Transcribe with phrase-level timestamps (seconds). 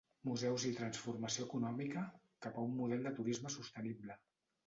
[0.27, 2.03] Museus i transformació econòmica,
[2.47, 4.17] cap a un model de turisme sostenible.